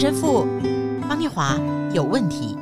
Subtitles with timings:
[0.00, 0.46] 陈神父
[1.08, 1.58] 方念华
[1.92, 2.56] 有问题。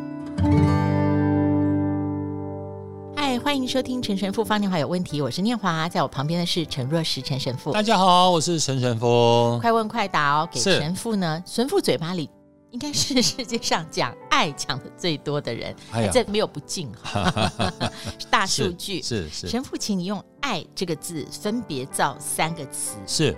[3.14, 7.72] 嗨，欢迎收听陈神父方念华有问题，我是念华，在我旁边的是陈若石陈神父。
[7.72, 9.58] 大家好，我是陈神父。
[9.60, 12.30] 快问快答哦，给神父呢，神父嘴巴里
[12.70, 17.52] 应该是世界上讲爱讲的最多的人，哎呀，这没有不敬哈，
[18.30, 19.46] 大数据是是。
[19.46, 23.36] 神父，请你用“爱”这个字分别造三个词，是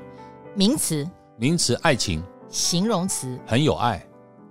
[0.54, 1.04] 名词，
[1.36, 2.22] 名词爱情。
[2.48, 4.04] 形容词很有爱，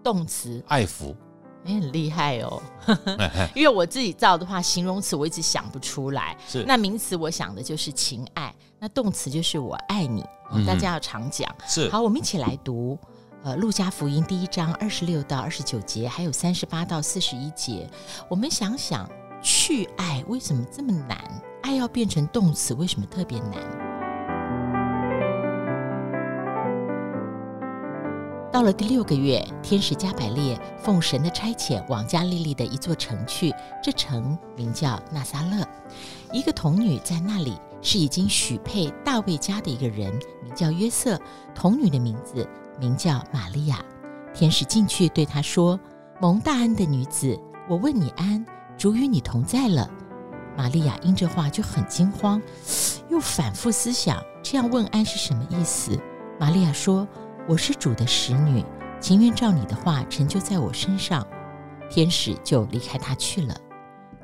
[0.04, 1.16] 动词爱抚，
[1.64, 2.62] 你很厉害哦。
[3.56, 6.38] 因为我自己造的话，形容词我一直想不出来。
[6.48, 10.24] 是，那名词我想的就是情爱，那动词就是我爱你。
[10.54, 11.54] 嗯、大家要常讲。
[11.68, 12.98] 是，好，我们一起来读。
[13.44, 17.90] 呃，路加福音第一章二十六到二十九节，还有三十八到四十一节。
[18.30, 19.10] 我们想想，
[19.42, 21.18] 去爱为什么这么难？
[21.64, 23.87] 爱要变成动词，为什么特别难？
[28.52, 35.68] 到了第六个月，天使加百列奉神的差遣往加利利的一座城去，这城名叫纳撒勒。
[36.32, 40.12] 一个童女在那里，是已经许配大卫家的一个人，
[40.44, 41.20] 名叫约瑟。
[41.54, 42.48] 童女的名字
[42.80, 43.84] 名叫玛利亚。
[44.34, 45.80] 天使进去对她说
[46.22, 48.46] ：“蒙大恩的女子，我问你安，
[48.78, 49.90] 主与你同在了。”
[50.58, 52.42] 玛利亚因这话就很惊慌，
[53.10, 56.00] 又反复思想，这样问安是什么意思？
[56.40, 57.06] 玛利亚说。
[57.50, 58.62] 我是主的使女，
[59.00, 61.26] 情愿照你的话成就在我身上。
[61.90, 63.56] 天使就离开他去了。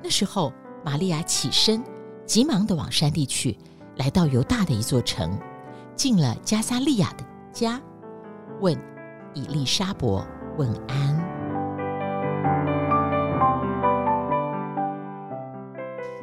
[0.04, 0.52] 那时候，
[0.84, 1.82] 玛利亚起身，
[2.26, 3.58] 急忙地往山地去，
[3.96, 5.40] 来到犹大的一座城，
[5.96, 7.80] 进了加撒利亚的家，
[8.60, 8.78] 问
[9.34, 10.28] 以利沙伯
[10.58, 11.18] 问安。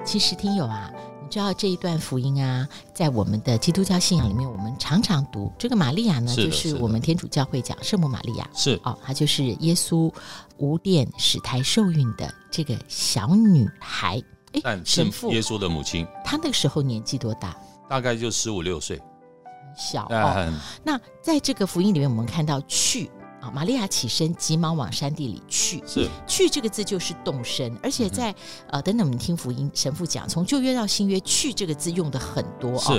[0.04, 0.90] 其实，听友啊。
[1.30, 10.12] 知道这一段福音啊，在我们的基督教信仰里面，我们常常读这个玛利亚呢，就是我们天主教会讲圣母玛利亚，是哦，她就是耶稣
[10.58, 14.20] 无殿使胎受孕的这个小女孩。
[14.64, 17.56] 哎，圣父耶稣的母亲，她那个时候年纪多大？
[17.88, 20.52] 大概就十五六岁，很小哦。
[20.82, 23.08] 那在这个福音里面，我们看到去。
[23.40, 25.82] 啊，玛利亚起身，急忙往山地里去。
[25.86, 28.34] 是去这个字就是动身，而且在、嗯、
[28.72, 32.94] 呃等等，我们听福音神父讲，从旧约到新约，去这个字用的很多啊。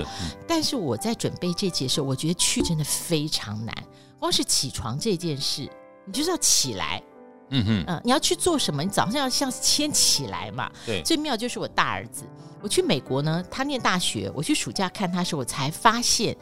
[0.47, 3.75] 但是我在准备这节的时候，我觉得去真的非常难。
[4.19, 5.69] 光是起床这件事，
[6.06, 7.02] 你就是要起来。
[7.50, 8.84] 嗯哼，嗯、呃，你要去做什么？
[8.84, 10.72] 你早上要像先起来嘛。
[10.85, 12.23] 对，最妙就是我大儿子，
[12.62, 16.35] 我去美国呢，他念大学，我去暑假看他的时候，我才发现。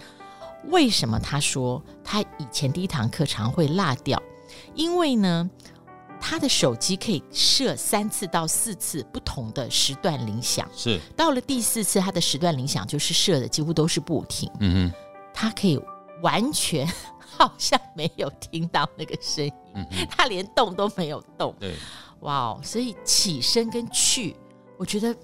[0.66, 4.22] 为什么他说他以前第一堂课常会落掉？
[4.76, 5.50] 因为呢，
[6.20, 10.68] 他的手机可以设三次到四次不同的时段铃响。
[10.76, 14.52] 是，到了第四次，他的时段铃响就是设的几乎都是不停。
[14.60, 14.96] 嗯哼，
[15.34, 15.80] 他可以
[16.22, 16.86] 完全
[17.38, 21.56] 好像没有听到那个声音，嗯、他连动都没有动。
[21.60, 21.74] 对，
[22.20, 22.62] 哇哦！
[22.64, 24.36] 所以起身跟去，
[24.78, 25.16] 我觉得。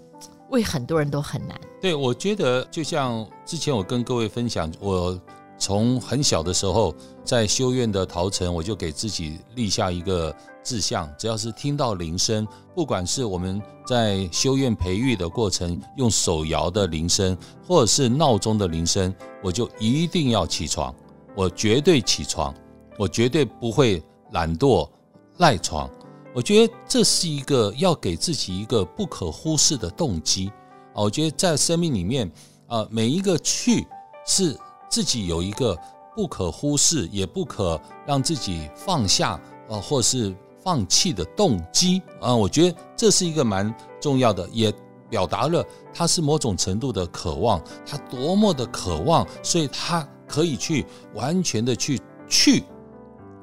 [0.50, 1.59] 为很多人都很难。
[1.81, 5.19] 对，我觉得就像之前我跟各位分享，我
[5.57, 19.13] 从很小的时候在修院的陶城，我就给自己立下一个志向，只要是听到铃声，不管是我们在修院培育的过程用手摇的铃声，或者是闹钟的铃声，
[19.44, 20.94] 我就一定要起床，
[21.35, 22.53] 我绝对起床，
[22.97, 24.89] 我绝对不会懒惰
[25.38, 25.89] 赖床。
[26.35, 30.51] 我觉得这是一个要给自己一个不可忽视的动机
[30.94, 31.01] 啊！
[31.03, 32.29] 我觉得在生命里面
[32.68, 33.88] 啊，每一个去
[34.28, 34.53] 是
[34.90, 35.79] 自己有一个
[36.13, 42.35] 不可忽视，也不可让自己放下啊，或是放弃的动机啊！
[42.35, 44.73] 我觉得这是一个蛮重要的，也
[45.09, 51.97] 表达了他是某种程度的渴望，他多么的渴望，所以他可以去完全的去
[52.28, 52.62] 去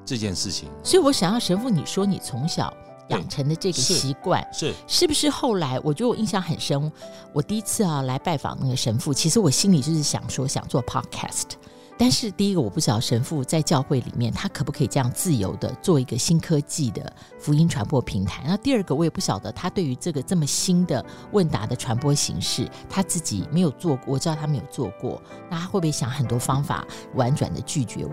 [0.05, 0.69] 这件事情。
[0.85, 2.71] 所以我想要神父，你说你从小。
[3.09, 5.79] 养成的这个习惯是是，是不是后来？
[5.81, 6.91] 我觉得我印象很深。
[7.33, 11.53] 我第一次啊来拜访那个神父，其实我心里就是想说想做 podcast。
[11.99, 18.43] 但是第一个我不知道神父在教会里面他可不可以这样自由的做一个新科技的福音传播平台。
[18.47, 24.15] 那第二个我也不晓得他对于这个这么新的问答的传播形式，他自己没有做过。
[24.15, 26.85] 我知道他没有做过，那他会不会想很多方法
[27.15, 28.13] 婉转的拒绝我？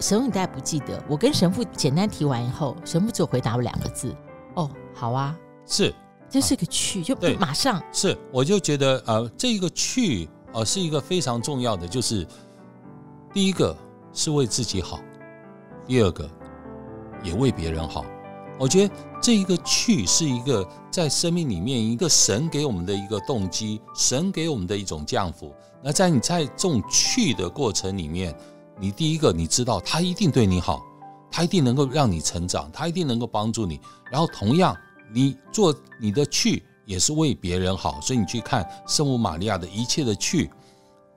[0.00, 4.16] 神父，你大概不记得，我跟神父简单提完以后，神父只有回答我两个字。
[4.54, 5.36] 哦，好啊，
[5.66, 5.94] 是，
[6.28, 12.26] 这是个去，啊、就马上是，我就觉得呃，这个去呃是一个非常重要的，就是
[13.32, 13.76] 第一个
[14.12, 15.00] 是为自己好，
[15.86, 16.28] 第二个
[17.22, 18.04] 也为别人好。
[18.58, 25.54] 我觉得这一个去是一个在生命里面一个神给我们的一个动机，神给我们的一种降服。
[25.82, 28.36] 那在你在这种去的过程里面，
[28.78, 30.84] 你第一个你知道他一定对你好。
[31.30, 33.80] 他一定能够让你成长，他一定能够帮助你。
[34.10, 34.76] 然后同样，
[35.12, 40.50] 你做你的去也是为别人好，所以你去看圣母玛利亚的一切的去，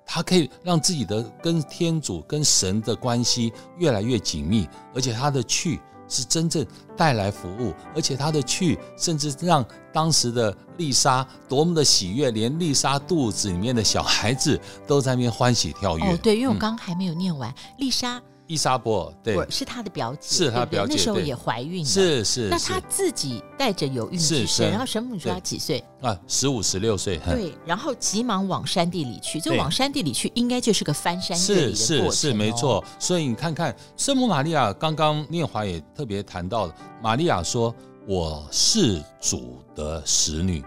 [0.06, 6.64] 他可以让自己的跟天主、跟神的关系越来越紧密，而且他的去是真正
[6.96, 16.06] 带来服务，而且他的去甚至让当时的丽莎多么的喜悦，连丽莎肚子里面的小孩子都在那边欢喜跳跃。
[16.06, 18.22] 哦，对，因为我刚刚还没有念完，丽莎。
[18.48, 22.50] 伊莎伯尔对，是他的表姐，是他表姐，那时候也怀孕了，是是。
[22.50, 26.20] 那他自己带着有孕之身，然后神母你说他几岁啊？
[26.28, 27.18] 十五十六岁。
[27.20, 29.40] 对，然后急忙往山地里去。
[29.40, 31.86] 就往山地里去，应该就是个翻山越岭的过程。
[31.88, 32.84] 是是是，没错。
[33.00, 37.74] 所以你看看，圣母玛利亚刚刚念华也特别谈到了，玛利亚说
[38.06, 40.64] ：“我是主的使女。”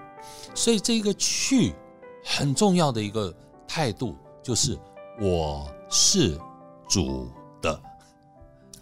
[0.55, 1.75] 所以这个去
[2.25, 3.32] 很重要的一个
[3.69, 4.79] 态度就是
[5.20, 6.38] 我是
[6.88, 7.29] 主。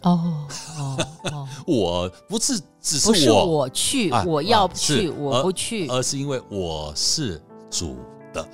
[0.02, 0.46] 哦
[0.78, 0.98] 哦
[1.32, 1.48] 哦！
[1.66, 7.96] 我不是只是我，是我去，我要去，我不去，而是因为我是主
[8.32, 8.46] 的。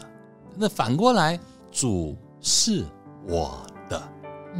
[0.56, 1.38] 那反过来，
[1.71, 2.85] 主是
[3.29, 3.99] 我的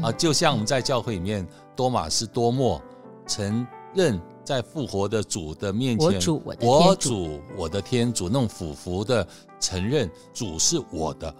[0.03, 1.47] 啊，就像我们在教会里面，
[1.77, 2.83] 多马斯多默
[3.27, 3.65] 承
[3.95, 9.27] 认在复活的主的面前，我主，我的我主，我的天主，那种俯伏的
[9.61, 11.33] 承认主是我的。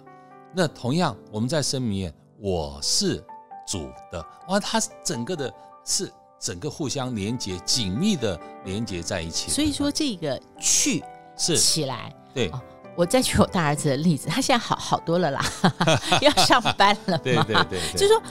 [0.55, 3.21] 那同样，我们在生命里面，我是。
[3.71, 5.53] 主的哇，它整个的
[5.85, 9.49] 是整个互相连接、紧密的连接在一起。
[9.49, 11.01] 所以说，这个去
[11.37, 12.61] 是起来，对、哦。
[12.93, 15.41] 我再举我大儿子的例子，他现在好好多了啦，
[16.21, 17.23] 要上班了嘛。
[17.23, 18.21] 对对对，对，就是说，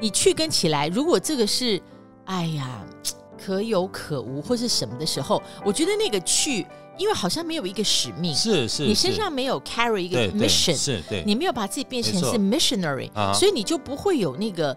[0.00, 1.80] 你去跟起来，如果这个是
[2.24, 2.84] 哎呀
[3.38, 6.66] 可有可无或是什么的时候，我觉得那个去。
[6.98, 14.76] 因为好像没有一个使命，是是，你身上没有 carry 一个 mission，是对，你没有把自己变成是 missionary，所以你就不会有那个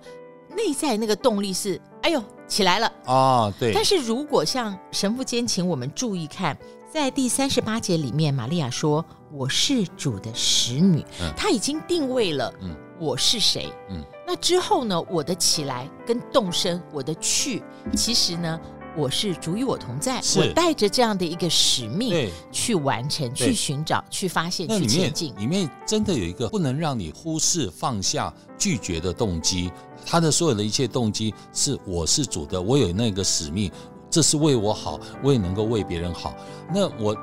[0.55, 3.73] 内在那个动力是，哎呦起来了啊，对。
[3.73, 6.57] 但是如果像神父坚请我们注意看，
[6.91, 11.05] 在第三十八节里面，玛利亚说：“我是主的使女。”
[11.35, 13.69] 她已经定位了，嗯，我是谁？
[13.89, 14.99] 嗯，那之后呢？
[15.09, 17.61] 我的起来跟动身，我的去，
[17.95, 18.59] 其实呢？
[18.97, 25.31] 我是主与我同在，我带着这样的一个使命去完成、去寻找、去发现、去前进。
[25.37, 29.71] 里面真的有一个不能让你忽视、放下、拒绝的动机。
[30.03, 33.71] 他的所有的一切动机是：我是主的，我有那个使命，
[34.09, 36.35] 这是为我好，我也能够为别人好。
[36.73, 37.15] 那我。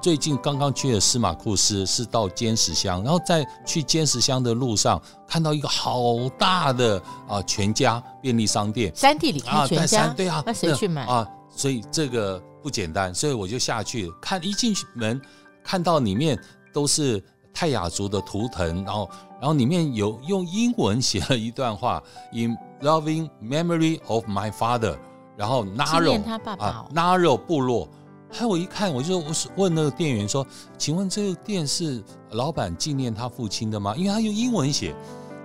[0.00, 11.28] 最近刚刚去了司马库斯，是到尖石乡，然后在去尖石乡的路上，看到一个好大的啊全家便利商店，山地里开全家，啊对啊，那谁去买啊？
[11.54, 15.20] 所以这个不简单，所以我就下去看，一进去门
[15.62, 16.38] 看到里面
[16.72, 17.22] 都是
[17.52, 24.96] 泰雅族的图腾，然后然后里面有用英文写了一段话， In loving memory of my father，
[25.36, 27.86] 然后 Naro 他爸爸、哦、啊 Naro 部落。
[28.32, 30.46] 还有我一看，我就我问那个店员说
[30.78, 34.94] ：“请问这个店是老板纪念他父亲的吗？”因为他用英文写，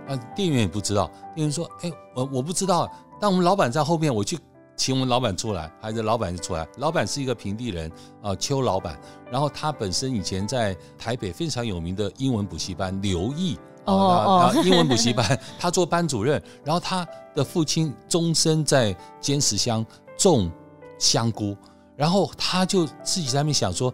[0.08, 1.10] 啊，店员也不知道。
[1.34, 2.90] 店员说：“哎，我我不知道。”
[3.20, 4.38] 但我们老板在后面，我去
[4.76, 6.68] 请我们老板出来，还是老板就出来。
[6.78, 7.92] 老板是一个平地人
[8.22, 9.00] 啊，邱老板。
[9.32, 16.42] 然后他本身以前在台北非常有名的英文补习班刘毅哦哦，英文补习班，他做班主任。
[16.64, 19.84] 然后他的父亲终身在尖石乡
[20.18, 20.52] 种
[21.00, 21.56] 香菇。
[21.96, 23.94] 然后他就自己在那边想说，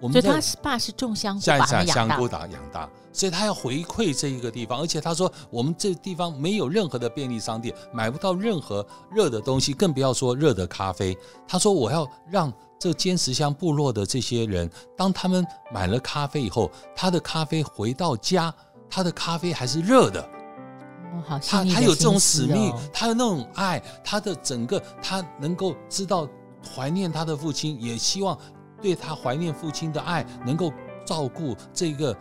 [0.00, 4.80] 我们就他爸是种香菇，把香菇打养大，所以他要回馈这一个地方。
[4.80, 11.16] 而且他说，我们这地方没有任何的便利商店，买不到任何热的东西，更不要说热的咖啡。
[11.48, 18.52] 他说，我要让这坚持乡部落的这些人，当他们买了咖啡以后，他的咖啡回到家，
[18.88, 20.20] 他的咖啡还是热的。
[20.20, 26.28] 哦，好，他他有这种使命，他有那种爱，他的整个他能够知道。
[26.66, 28.36] 怀念他的父亲，也希望
[28.82, 30.72] 对他怀念父亲的爱能够
[31.06, 32.14] 照顾这个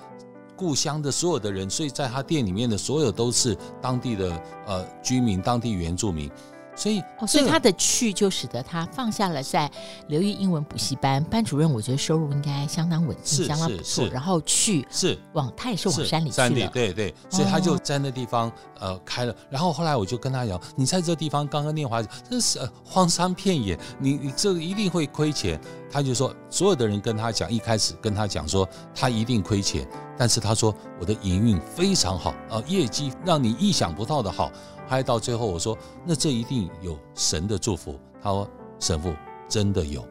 [0.55, 6.31] 故乡的所有的人，所以在他店里面的所有都是当地的呃居民，当地原住民。
[6.75, 9.69] 所以，哦，所以他的去就使得他放下了在
[10.07, 14.07] 留意英文补习班班主任，我觉得收入应该相当稳定，相当不错。
[14.09, 17.13] 然后去是往他也是往山里去山里，对对。
[17.29, 19.35] 所以他就在那地方呃开了。
[19.49, 25.59] 然后后来我就跟他讲，你在这地方刚刚念华，这是荒山遍野，你你这个一定会亏钱。
[25.91, 34.51] 他就说，所有的人跟他讲，一开始跟他讲说他一定亏钱，但是他说我的营运非常好呃，业绩让你意想不到的好。
[34.87, 38.49] 还到最后，我说：“那这一定有神的祝福。”他说
[38.79, 39.13] ：“神父
[39.47, 40.05] 真的有，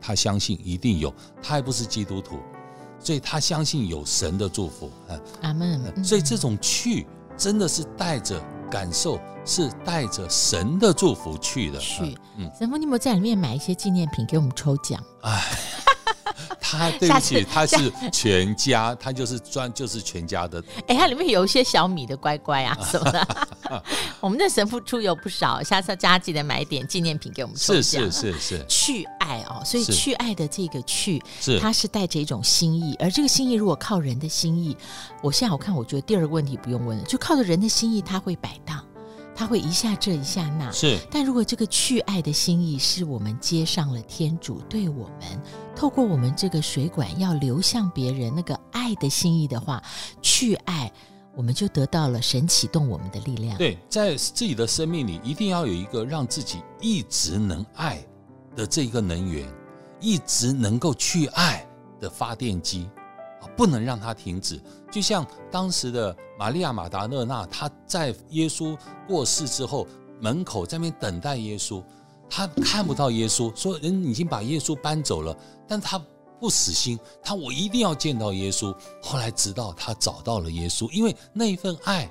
[0.00, 1.12] 他相信一定有。
[1.42, 2.38] 他还不是基督徒，
[2.98, 4.90] 所以他相信有神的祝福。”
[5.42, 6.04] 阿门。
[6.04, 7.06] 所以这种去
[7.36, 11.78] 真的是带着感受是带着神的祝福去的。
[11.78, 15.02] 去，嗯，神父，你有没有在里面买一些纪念品给我们抽奖？
[15.22, 15.42] 哎。
[16.72, 20.62] 他对不起，他是全家，他就是专就是全家的。
[20.86, 23.46] 哎，它里面有一些小米的乖乖啊 什么的。
[24.20, 27.82] 我们的神父出游不少，下次大家记得买一点纪念品给我们抽奖。
[27.82, 34.76] 是是是是，去爱哦，所以去爱的这个去，是它是带着一种心意，而这个心意如果靠人的心意，
[35.22, 38.82] 我现在我看，我觉得第二个问题不用问了，就靠着人的心意，它会摆荡。
[39.38, 40.98] 他会一下这一下那，是。
[41.12, 45.40] 但如果这个去爱的心意是我们接上了天主对我们，
[45.76, 49.80] 透过我们这个水管要流向别人那个爱的心意的话，
[50.20, 50.90] 去爱，
[51.36, 53.56] 我们就得到了神启动我们的力量。
[53.56, 58.04] 对，在自己的生命里，一定要有一个让自己一直能爱
[58.56, 59.46] 的这个能源，
[60.00, 61.64] 一直能够去爱
[62.00, 62.90] 的发电机。
[63.58, 69.84] 不能让它停止，就像当时的玛利亚马达勒纳，她在耶稣过世之后，
[70.20, 71.82] 门口在那边等待耶稣，
[72.30, 75.36] 她看不到耶稣，说人已经把耶稣搬走了，
[75.66, 76.00] 但她
[76.38, 78.72] 不死心，她我一定要见到耶稣。
[79.02, 82.08] 后来直到她找到了耶稣，因为那一份爱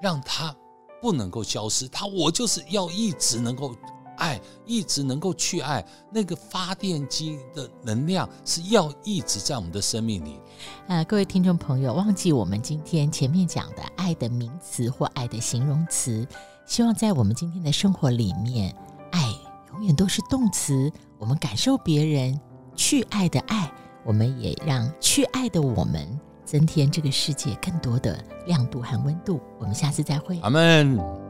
[0.00, 0.56] 让她
[1.02, 3.76] 不能够消失，她我就是要一直能够。
[4.16, 10.40] 爱一直能够去爱，那个发电机的能量是要一直在我们的生命里。
[10.88, 16.26] 呃，各位听众朋友，忘记我们今天前面讲的爱的名词或爱的形容词，
[16.66, 18.74] 希望在我们今天的生活里面，
[19.10, 19.32] 爱
[19.72, 20.90] 永远都是动词。
[21.18, 22.38] 我们感受别人
[22.74, 23.72] 去爱的爱，
[24.04, 26.06] 我们也让去爱的我们
[26.44, 29.40] 增添这个世界更多的亮度和温度。
[29.58, 30.38] 我们下次再会。
[30.40, 31.25] 阿门。